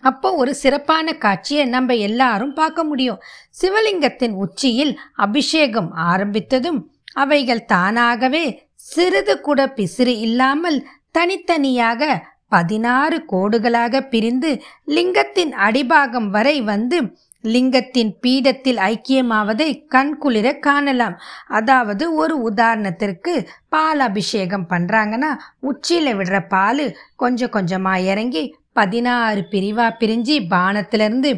அப்போ 0.00 0.28
ஒரு 0.34 0.54
சிறப்பான 0.54 1.12
காட்சியை 1.14 1.64
நம்ம 1.66 1.94
எல்லாரும் 1.94 2.52
பார்க்க 2.52 2.84
முடியும். 2.84 3.22
சிவலிங்கத்தின் 3.60 4.34
உச்சியில் 4.34 4.92
அபிஷேகம் 5.16 5.90
ஆரம்பித்ததும் 5.96 6.80
அவைகள் 7.14 7.64
தானாகவே 7.64 8.44
சிறிது 8.74 9.34
கூட 9.40 9.60
பிசிறு 9.66 10.14
இல்லாமல் 10.20 10.78
தனித்தனியாக 11.10 12.02
பதினாறு 12.48 13.16
கோடுகளாக 13.32 14.00
பிரிந்து 14.00 14.50
லிங்கத்தின் 14.86 15.52
அடிபாகம் 15.66 16.28
வரை 16.28 16.56
வந்து 16.62 16.98
லிங்கத்தின் 17.54 18.12
பீடத்தில் 18.24 18.80
ஐக்கியமாவதை 18.90 19.68
கண்குளிர 19.94 20.46
காணலாம். 20.66 21.16
அதாவது 21.58 22.04
ஒரு 22.22 22.36
உதாரணத்திற்கு 22.50 23.34
பால் 23.74 24.02
அபிஷேகம் 24.08 24.68
பண்ணுறாங்கன்னா 24.70 25.32
உச்சியில் 25.70 26.16
விடுற 26.18 26.38
பால் 26.54 26.86
கொஞ்சம் 27.16 27.54
கொஞ்சமாக 27.56 28.06
இறங்கி 28.12 28.44
பதினாறு 28.78 29.42
பிரிவாக 29.52 29.92
பிரிஞ்சு 30.00 30.38
பானத்திலிருந்து 30.54 31.30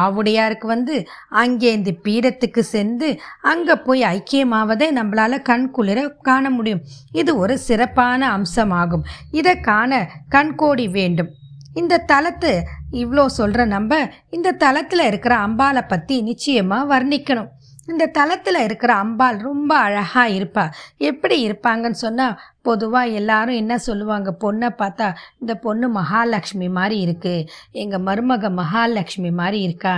ஆவுடையாருக்கு 0.00 0.66
வந்து 0.72 0.96
அங்கேருந்து 1.42 1.92
பீடத்துக்கு 2.04 2.62
சென்று 2.74 3.08
அங்கே 3.50 3.74
போய் 3.86 4.02
ஐக்கியமாவதை 4.10 4.86
நம்மளால் 4.98 5.44
கண்குளிர 5.48 6.00
காண 6.28 6.44
முடியும். 6.50 6.82
இது 7.20 7.32
ஒரு 7.42 7.54
சிறப்பான 7.68 8.20
அம்சமாகும். 8.36 9.06
இதை 9.30 9.54
காண 9.70 10.00
கண்கோடி 10.34 10.86
வேண்டும். 10.98 11.30
இந்த 11.80 12.02
தலத்து 12.12 12.52
இவ்வளோ 13.00 13.24
சொல்கிற 13.38 13.64
நம்ம 13.66 13.98
இந்த 14.30 14.56
தளத்தில் 14.64 15.08
இருக்கிற 15.10 15.34
அம்பாலை 15.46 15.82
பற்றி 15.88 16.16
நிச்சயமாக 16.22 16.90
வர்ணிக்கணும். 16.94 17.50
இந்த 17.88 18.04
தளத்தில் 18.06 18.58
இருக்கிற 18.64 18.92
அம்பாள் 18.94 19.38
ரொம்ப 19.38 19.70
அழகாக 19.76 20.34
இருப்பா. 20.38 20.64
எப்படி 20.98 21.36
இருப்பாங்கன்னு 21.46 21.98
சொன்னால் 22.04 22.38
பொதுவாக 22.62 23.14
எல்லாரும் 23.20 23.60
என்ன 23.62 23.74
சொல்லுவாங்க? 23.78 24.30
பொண்ணை 24.44 24.68
பார்த்தா 24.78 25.08
இந்த 25.40 25.54
பொண்ணு 25.54 25.88
மகாலட்சுமி 25.88 26.68
மாதிரி 26.78 26.98
இருக்குது 27.06 27.46
எங்கள் 27.82 28.04
மருமக 28.08 28.50
மகாலட்சுமி 28.60 29.32
மாதிரி 29.40 29.60
இருக்கா? 29.62 29.94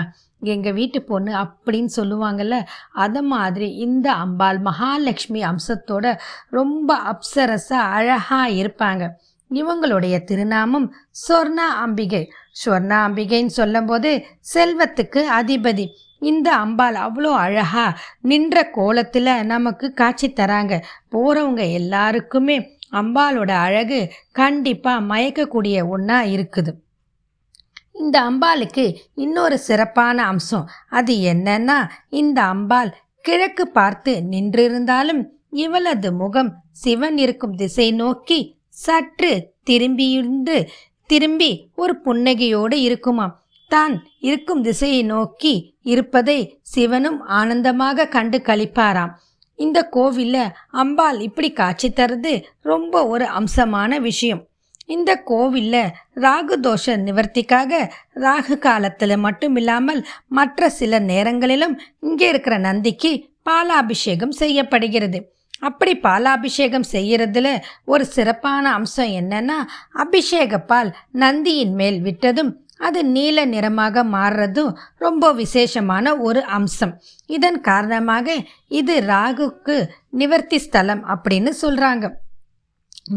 எங்கள் 0.55 0.73
வீட்டு 0.73 0.99
பொண்ணு 1.03 1.33
அப்படின்னு 1.43 1.91
சொல்லுவாங்கல்ல 1.97 2.57
அதை 2.93 3.21
மாதிரி 3.35 3.69
இந்த 3.87 4.07
அம்பாள் 4.25 4.59
மகாலட்சுமி 4.61 5.43
அம்சத்தோட 5.51 6.07
ரொம்ப 6.51 6.97
அப்சரஸாக 7.13 7.93
அழகாக 7.99 8.57
இருப்பாங்க. 8.63 9.05
இவங்களுடைய 9.51 10.25
திருநாமம் 10.25 10.95
சொர்ணா 11.29 11.67
அம்பிகை. 11.85 12.33
சொர்ணா 12.65 12.99
அம்பிகைன்னு 13.07 13.47
சொல்லும்போது 13.47 14.27
செல்வத்துக்கு 14.55 15.21
அதிபதி. 15.41 15.87
இந்த 16.19 16.57
அம்பாள் 16.57 16.95
அவ்வளோ 16.95 17.31
அழகா 17.33 17.97
நின்ற 18.21 18.71
கோலத்தில் 18.71 19.45
நமக்கு 19.45 19.93
காட்சி 19.93 20.29
தராங்க. 20.31 20.83
போகிறவங்க 21.11 21.73
எல்லாருக்குமே 21.73 22.57
அம்பாளோட 22.93 23.49
அழகு 23.49 24.13
கண்டிப்பாக 24.33 25.15
மயக்கக்கூடிய 25.15 25.89
ஒன்றா 25.89 26.23
இருக்குது. 26.23 26.73
இந்த 27.93 28.31
அம்பாளுக்கு 28.31 28.97
இன்னொரு 29.15 29.59
சிறப்பான 29.59 30.25
அம்சம். 30.25 30.69
அது 30.89 31.15
என்னன்னா 31.15 31.79
இந்த 32.09 32.43
அம்பாள் 32.43 32.95
கிழக்கு 33.21 33.69
பார்த்து 33.69 34.13
நின்றிருந்தாலும் 34.31 35.23
இவளது 35.51 36.13
முகம் 36.13 36.63
சிவன் 36.73 37.19
இருக்கும் 37.19 37.55
திசை 37.55 37.93
நோக்கி 37.93 38.39
சற்று 38.85 39.33
திரும்பியிருந்து 39.69 40.57
திரும்பி 41.11 41.50
ஒரு 41.83 41.95
புன்னகையோடு 42.05 42.76
இருக்குமாம். 42.88 43.35
தான் 43.71 43.95
இருக்கும் 44.29 44.62
திசையை 44.62 45.03
நோக்கி 45.12 45.53
இருப்பதை 45.93 46.38
சிவனும் 46.73 47.21
ஆனந்தமாக 47.38 48.09
கண்டு 48.17 48.38
கழிப்பாராம் 48.49 49.14
இந்த 49.59 49.79
கோவிலில் 49.97 50.55
அம்பாள் 50.83 51.19
இப்படி 51.21 51.49
காட்சி 51.53 51.88
தருது 51.91 52.33
ரொம்ப 52.71 52.95
ஒரு 53.07 53.26
அம்சமான 53.38 53.99
விஷயம். 54.00 54.43
இந்த 54.87 55.11
கோவிலில் 55.31 55.93
ராகு 56.25 56.57
தோஷ 56.67 56.97
நிவர்த்திக்காக 57.05 57.73
ராகு 58.25 58.57
காலத்தில் 58.59 59.17
மட்டும் 59.17 59.57
இல்லாமல் 59.57 60.00
மற்ற 60.38 60.69
சில 60.81 60.99
நேரங்களிலும் 61.11 61.76
இங்கே 62.00 62.26
இருக்கிற 62.29 62.57
நந்திக்கு 62.69 63.12
பாலாபிஷேகம் 63.43 64.35
செய்யப்படுகிறது. 64.43 65.21
அப்படி 65.68 65.92
பாலாபிஷேகம் 66.06 66.90
செய்கிறதுல 66.92 67.49
ஒரு 67.92 68.04
சிறப்பான 68.16 68.64
அம்சம் 68.78 69.14
என்னன்னா 69.21 69.59
அபிஷேக 70.04 70.59
பால் 70.71 70.90
நந்தியின் 71.23 71.75
மேல் 71.80 71.99
விட்டதும் 72.06 72.52
அது 72.87 73.00
நீல 73.14 73.38
நிறமாக 73.44 74.02
மாறுறதும் 74.14 74.71
ரொம்ப 75.04 75.25
விசேஷமான 75.33 76.14
ஒரு 76.28 76.40
அம்சம். 76.56 76.92
இதன் 77.37 77.59
காரணமாக 77.68 78.37
இது 78.80 78.94
ராகுக்கு 79.12 79.76
நிவர்த்தி 80.21 80.59
ஸ்தலம் 80.59 81.02
அப்படின்னு 81.14 81.50
சொல்றாங்க. 81.62 82.04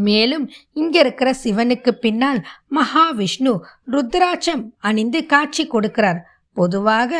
மேலும் 0.08 0.44
இங்க 0.72 0.96
இருக்கிற 1.04 1.28
சிவனுக்கு 1.42 1.92
பின்னால் 2.04 2.40
மகாவிஷ்ணு 2.78 3.52
ருத்ராட்சம் 3.92 4.62
அணிந்து 4.88 5.20
காட்சி 5.32 5.64
கொடுக்கிறார். 5.66 6.20
பொதுவாக 6.56 7.12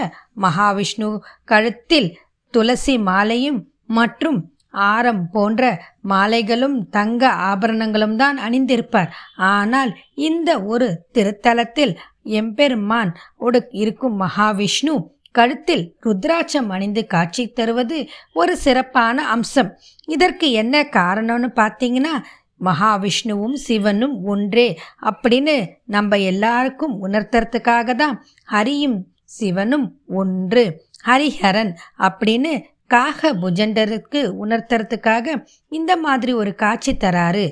மகாவிஷ்ணு 0.45 1.11
கழுத்தில் 1.45 2.09
துளசி 2.55 2.95
மாலையும் 3.09 3.61
மற்றும் 3.99 4.39
ஆரம் 4.75 5.23
போன்ற 5.31 5.63
மாலைகளும் 6.09 6.79
தங்க 6.91 7.23
ஆபரணங்களும் 7.51 8.17
தான் 8.17 8.37
அணிந்திருப்பார். 8.39 9.11
ஆனால் 9.53 9.93
இந்த 10.29 10.51
ஒரு 10.63 10.89
திருத்தலத்தில் 11.13 11.95
எம்பெருமான் 12.41 13.13
ஒடு 13.39 13.61
இருக்கும் 13.75 14.17
மகாவிஷ்ணு 14.23 14.95
கழுத்தில் 15.35 15.85
ருத்ராட்சம் 16.07 16.69
அணிந்து 16.69 17.03
காட்சி 17.07 17.43
தருவது 17.53 17.99
ஒரு 18.33 18.53
சிறப்பான 18.57 19.27
அம்சம். 19.35 19.71
இதற்கு 20.09 20.47
என்ன 20.53 20.83
காரணம்னு 20.99 21.51
பார்த்தீங்கன்னா 21.61 22.15
மகாவிஷ்ணுவும் 22.61 23.57
சிவனும் 23.67 24.15
ஒன்றே 24.25 24.69
அப்படின்னு 25.11 25.57
நம்ம 25.87 26.19
எல்லாருக்கும் 26.31 26.95
உணர்த்துறதுக்காக 27.07 27.95
தான் 27.95 28.17
ஹரியும் 28.49 28.99
சிவனும் 29.39 29.87
ஒன்று 30.15 30.65
ஹரிஹரன் 31.05 31.73
அப்படின்னு 32.01 32.53
காக 32.91 33.31
புஜண்டருக்கு 33.43 34.21
உணர்த்துறதுக்காக 34.43 35.37
இந்த 35.79 35.93
மாதிரி 36.05 36.33
ஒரு 36.33 36.53
காட்சி 36.55 36.93
தராரு 37.05 37.45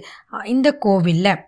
இந்த 0.44 0.68
கோவிலில். 0.84 1.42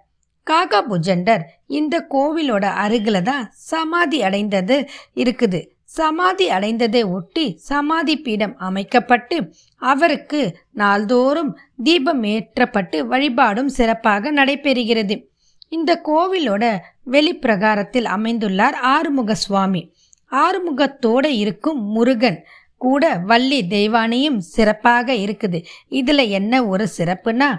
காகா 0.46 0.80
புஜண்டர் 0.90 1.42
இந்த 1.78 1.96
கோவிலோட 2.10 2.66
அருகில் 2.84 3.22
தான் 3.22 3.44
சமாதி 3.70 4.18
அடைந்தது 4.22 4.76
இருக்குது. 5.14 5.60
சமாதி 5.98 6.46
அடைந்ததை 6.50 7.02
ஒட்டி 7.16 7.44
சமாதி 7.68 8.14
பீடம் 8.24 8.54
அமைக்கப்பட்டு 8.68 9.36
அவருக்கு 9.82 10.40
நாள்தோறும் 10.72 11.52
தீபம் 11.82 12.22
ஏற்றப்பட்டு 12.34 12.98
வழிபாடும் 13.06 13.70
சிறப்பாக 13.78 14.32
நடைபெறுகிறது. 14.32 15.16
இந்த 15.68 15.90
கோவிலோட 16.08 16.64
வெளிப்பிரகாரத்தில் 17.10 18.08
அமைந்துள்ளார் 18.16 18.76
ஆறுமுக 18.94 19.32
சுவாமி 19.44 19.82
ஆறுமுகத்தோட 20.32 21.26
இருக்கும் 21.42 21.80
முருகன். 21.96 22.38
கூட 22.78 23.04
வள்ளி 23.30 23.60
தெய்வானையும் 23.68 24.38
சிறப்பாக 24.54 25.14
இருக்குது. 25.14 25.60
இதுல 25.90 26.28
என்ன 26.28 26.66
ஒரு 26.66 26.88
சிறப்புனா 26.98 27.50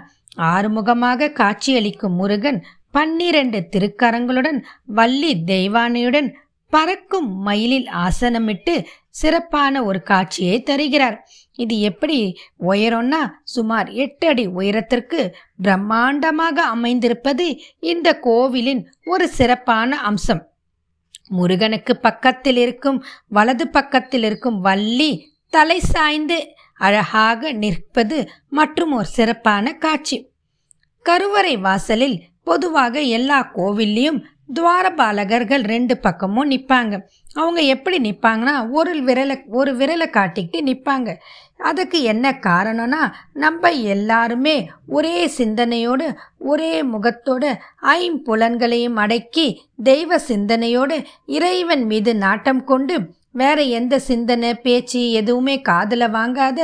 ஆறுமுகமாக 0.52 1.32
காட்சியளிக்கும் 1.32 2.18
முருகன் 2.20 2.60
பன்னிரண்டு 2.90 3.58
திருக்கரங்களுடன் 3.72 4.58
வள்ளி 4.84 5.32
தெய்வானையுடன் 5.46 6.30
பறக்கும் 6.72 7.28
மயிலில் 7.42 7.88
ஆசனமிட்டு 8.06 8.74
சிறப்பான 9.20 9.82
ஒரு 9.84 10.02
காட்சியை 10.02 10.62
தருகிறார். 10.62 11.16
இது 11.56 11.80
எப்படி 11.80 12.18
உயரம்னா 12.68 13.22
சுமார் 13.44 13.88
எட்டு 13.92 14.26
அடி 14.28 14.46
உயரத்திற்கு 14.46 15.20
பிரம்மாண்டமாக 15.62 16.56
அமைந்திருப்பது 16.74 17.46
இந்த 17.78 18.18
கோவிலின் 18.18 18.82
ஒரு 19.04 19.28
சிறப்பான 19.28 19.98
அம்சம். 20.10 20.42
முருகனுக்கு 21.30 21.94
பக்கத்தில் 21.96 22.56
இருக்கும் 22.56 22.98
வலது 23.28 23.66
பக்கத்தில் 23.68 24.22
இருக்கும் 24.22 24.58
வள்ளி 24.60 25.10
தலை 25.52 25.78
சாய்ந்து 25.92 26.38
அழகாக 26.78 27.52
நிற்பது 27.52 28.18
மற்றும் 28.48 28.92
ஒரு 28.92 29.08
சிறப்பான 29.16 29.72
காட்சி. 29.76 30.18
கருவறை 31.06 31.54
வாசலில் 31.56 32.16
பொதுவாக 32.42 33.00
எல்லா 33.16 33.38
கோவில்லையும் 33.56 34.20
துவாரபாலகர்கள் 34.54 35.64
ரெண்டு 35.64 35.94
பக்கமும் 35.98 36.50
நிற்பாங்க 36.50 36.94
அவங்க 37.34 37.60
எப்படி 37.74 37.98
நிற்பாங்கன்னா 38.00 38.54
ஒரு 38.70 38.92
விரலை 39.02 39.36
ஒரு 39.50 39.72
விரலை 39.76 40.08
காட்டிக்கிட்டு 40.10 40.60
நிற்பாங்க 40.62 41.10
அதுக்கு 41.62 41.98
என்ன 42.02 42.26
காரணம்னா 42.40 43.02
நம்ம 43.34 43.70
எல்லாருமே 43.86 44.56
ஒரே 44.88 45.16
சிந்தனையோடு 45.36 46.06
ஒரே 46.44 46.72
முகத்தோடு 46.84 47.50
ஐம்புலன்களையும் 47.94 48.96
அடக்கி 48.96 49.46
தெய்வ 49.82 50.18
சிந்தனையோடு 50.28 50.98
இறைவன் 51.30 51.84
மீது 51.86 52.14
நாட்டம் 52.16 52.62
கொண்டு 52.64 52.96
வேற 53.32 53.62
எந்த 53.78 53.94
சிந்தனை 53.98 54.54
பேச்சு 54.54 55.00
எதுவுமே 55.10 55.60
காதில் 55.60 56.06
வாங்காத 56.08 56.58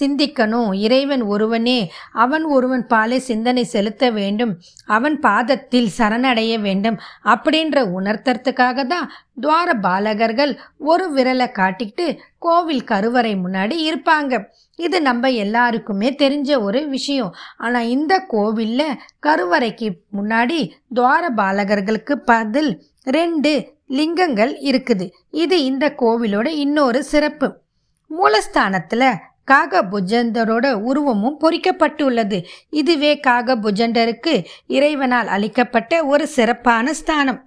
சிந்திக்கணும். 0.00 0.70
இறைவன் 0.74 1.22
ஒருவனே 1.22 1.78
அவன் 2.12 2.44
ஒருவன் 2.44 2.84
பாலே 2.86 3.16
சிந்தனை 3.16 3.64
செலுத்த 3.64 4.10
வேண்டும். 4.10 4.52
அவன் 4.86 5.20
பாதத்தில் 5.20 5.90
சரணடைய 5.98 6.60
வேண்டும் 6.60 6.98
அப்படின்ற 7.24 7.84
உணர்த்துறதுக்காக 7.98 8.86
தான் 8.86 9.10
துவார 9.40 9.74
பாலகர்கள் 9.74 10.52
ஒரு 10.78 11.06
விரலை 11.14 11.48
காட்டிக்கிட்டு 11.58 12.06
கோவில் 12.38 12.84
கருவறை 12.84 13.34
முன்னாடி 13.34 13.76
இருப்பாங்க. 13.90 14.32
இது 14.76 15.02
நம்ம 15.02 15.30
எல்லாருக்குமே 15.44 16.08
தெரிஞ்ச 16.22 16.50
ஒரு 16.60 16.80
விஷயம். 16.88 17.34
ஆனால் 17.56 17.90
இந்த 17.96 18.14
கோவிலில் 18.28 18.98
கருவறைக்கு 19.26 19.90
முன்னாடி 20.18 20.60
துவார 20.94 21.30
பாலகர்களுக்கு 21.36 22.14
பதில் 22.32 22.72
ரெண்டு 23.02 23.52
லிங்கங்கள் 23.98 24.52
இருக்குது. 24.70 25.06
இது 25.30 25.64
இந்த 25.64 25.94
கோவிலோட 25.98 26.46
இன்னொரு 26.46 27.04
சிறப்பு. 27.04 27.48
மூலஸ்தானத்தில் 28.18 29.10
காக 29.44 29.82
புஜண்டரோட 29.82 30.66
உருவமும் 30.72 31.38
பொறிக்கப்பட்டுள்ளது. 31.40 32.38
இதுவே 32.70 33.20
காக 33.20 33.56
புஜண்டருக்கு 33.56 34.34
இறைவனால் 34.66 35.26
அளிக்கப்பட்ட 35.26 36.04
ஒரு 36.04 36.26
சிறப்பான 36.26 36.94
ஸ்தானம். 37.00 37.40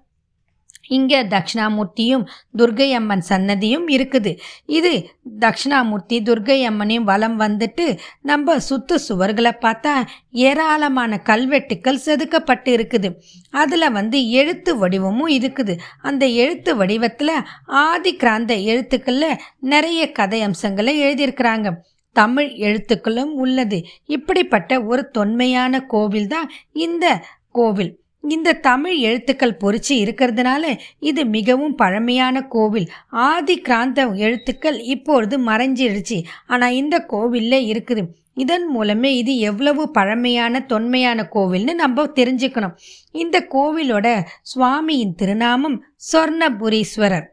இங்கே 0.87 1.19
தட்சிணாமூர்த்தியும் 1.23 2.25
துர்கை 2.57 2.87
அம்மன் 2.93 3.25
சன்னதியும் 3.29 3.87
இருக்குது. 3.95 4.31
இது 4.65 4.91
தட்சிணாமூர்த்தி 5.39 6.19
துர்கை 6.29 6.59
அம்மனையும் 6.69 7.07
வலம் 7.11 7.39
வந்துட்டு 7.39 7.97
நம்ம 8.21 8.57
சுத்து 8.69 8.97
சுவர்களை 9.07 9.53
பார்த்தா 9.65 9.95
ஏராளமான 10.31 11.21
கல்வெட்டுக்கள் 11.31 12.03
செதுக்கப்பட்டு 12.05 12.71
இருக்குது 12.77 13.11
அதில் 13.49 13.89
வந்து 13.91 14.29
எழுத்து 14.29 14.77
வடிவமும் 14.77 15.33
இருக்குது. 15.37 15.75
அந்த 16.01 16.25
எழுத்து 16.27 16.75
வடிவத்தில் 16.75 17.35
ஆதி 17.65 18.13
கிராந்த 18.15 18.53
எழுத்துக்களில் 18.55 19.41
நிறைய 19.59 20.11
கதை 20.11 20.41
அம்சங்களை 20.41 20.95
எழுதியிருக்கிறாங்க. 21.05 21.71
தமிழ் 22.11 22.49
எழுத்துக்களும் 22.67 23.31
உள்ளது. 23.43 23.77
இப்படிப்பட்ட 24.05 24.83
ஒரு 24.83 25.09
தொன்மையான 25.11 25.81
கோவில் 25.93 26.27
தான் 26.27 26.51
இந்த 26.71 27.05
கோவில். 27.51 27.91
இந்த 28.29 28.53
தமிழ் 28.53 28.97
எழுத்துக்கள் 28.97 29.59
பொறிச்சு 29.63 29.93
இருக்கிறதுனால 30.03 30.63
இது 30.99 31.25
மிகவும் 31.25 31.75
பழமையான 31.75 32.41
கோவில். 32.47 32.87
ஆதி 33.09 33.55
கிராந்த 33.57 34.07
எழுத்துக்கள் 34.25 34.79
இப்பொழுது 34.79 35.37
மறைஞ்சிடுச்சு 35.39 36.23
ஆனால் 36.47 36.73
இந்த 36.73 36.99
கோவிலில் 36.99 37.67
இருக்குது. 37.71 38.03
இதன் 38.33 38.67
மூலமே 38.67 39.17
இது 39.17 39.37
எவ்வளவு 39.37 39.91
பழமையான 39.91 40.59
தொன்மையான 40.59 41.29
கோவில்னு 41.33 41.73
நம்ம 41.73 42.05
தெரிஞ்சுக்கணும். 42.19 42.75
இந்த 43.11 43.47
கோவிலோட 43.53 44.07
சுவாமியின் 44.53 45.15
திருநாமம் 45.15 45.83
சொர்ணபுரீஸ்வரர். 46.13 47.27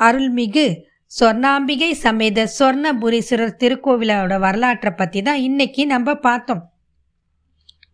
அருள்மிகு 0.00 0.66
சொர்ணாம்பிகை 1.20 1.90
சமேத 2.04 2.48
சொர்ணபுரீஸ்வரர் 2.58 3.58
திருக்கோவிலோட 3.62 4.38
வரலாற்றை 4.38 4.92
பற்றி 4.96 5.22
தான் 5.22 5.38
இன்னைக்கு 5.38 5.86
நம்ம 5.86 6.14
பார்த்தோம். 6.14 6.62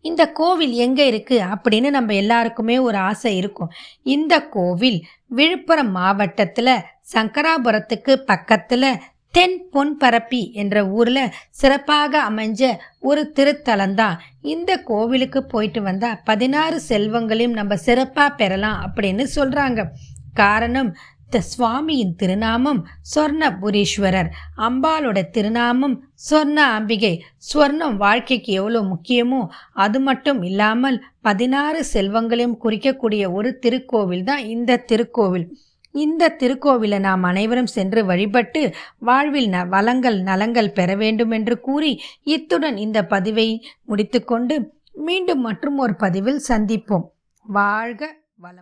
இந்த 0.04 0.22
கோவில் 0.40 0.74
எங்கே 0.84 1.04
இருக்குது 1.10 1.48
அப்படின்னு 1.54 1.90
நம்ம 1.90 2.14
எல்லாருக்குமே 2.22 2.76
ஒரு 2.88 2.98
ஆசை 3.10 3.32
இருக்கும். 3.40 3.72
இந்த 4.14 4.34
கோவில் 4.56 4.98
விழுப்புரம் 5.38 5.92
மாவட்டத்தில் 5.98 6.84
சங்கராபுரத்துக்கு 7.14 8.12
பக்கத்தில் 8.30 8.88
தென் 9.34 9.56
பொன்பரப்பி 9.74 10.40
என்ற 10.62 10.76
ஊரில் 10.96 11.32
சிறப்பாக 11.60 12.12
அமைஞ்ச 12.30 12.62
ஒரு 13.08 13.22
திருத்தலம்தான். 13.36 14.18
இந்த 14.52 14.70
கோவிலுக்கு 14.90 15.40
போயிட்டு 15.44 15.80
வந்தால் 15.82 16.20
பதினாறு 16.24 16.76
செல்வங்களையும் 16.90 17.58
நம்ம 17.60 17.76
சிறப்பாக 17.86 18.36
பெறலாம் 18.40 18.78
அப்படின்னு 18.86 19.26
சொல்கிறாங்க 19.36 19.82
காரணம் 20.34 20.90
த 21.30 21.40
சுவாமியின் 21.50 22.12
திருநாமம் 22.20 22.80
சொர்ணபுரீஸ்வரர். 23.12 24.28
அம்பாலோட 24.66 25.18
திருநாமம் 25.36 25.96
சொர்ண 26.28 26.58
அம்பிகை. 26.76 27.12
ஸ்வர்ணம் 27.48 27.96
வாழ்க்கைக்கு 27.96 28.52
எவ்வளோ 28.60 28.82
முக்கியமோ 28.92 29.40
அது 29.84 30.00
மட்டும் 30.00 30.40
இல்லாமல் 30.42 30.98
பதினாறு 31.20 31.80
செல்வங்களையும் 31.92 32.58
குறிக்கக்கூடிய 32.64 33.32
ஒரு 33.32 33.52
திருக்கோவில் 33.64 34.26
தான் 34.30 34.42
இந்த 34.54 34.80
திருக்கோவில். 34.90 35.46
இந்த 35.94 36.32
திருக்கோவிலை 36.40 36.98
நாம் 36.98 37.24
அனைவரும் 37.30 37.72
சென்று 37.74 38.00
வழிபட்டு 38.10 38.62
வாழ்வில் 39.08 39.48
ந 39.52 39.58
வளங்கள் 39.74 40.18
நலங்கள் 40.30 40.74
பெற 40.78 40.96
வேண்டும் 41.02 41.34
என்று 41.38 41.56
கூறி 41.60 41.92
இத்துடன் 42.34 42.78
இந்த 42.86 42.98
பதிவை 43.14 43.48
முடித்துக்கொண்டு 43.90 44.56
மீண்டும் 45.06 45.42
மற்றும் 45.48 45.78
ஒரு 45.84 45.94
பதிவில் 46.04 46.42
சந்திப்போம். 46.50 47.06
வாழ்க 47.46 48.02